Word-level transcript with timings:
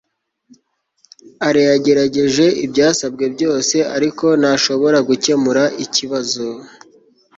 alain 1.47 1.69
yagerageje 1.73 2.45
ibyasabwe 2.65 3.25
byose, 3.35 3.75
ariko 3.97 4.25
ntashobora 4.41 4.97
gukemura 5.07 5.63
ikibazo 5.85 6.45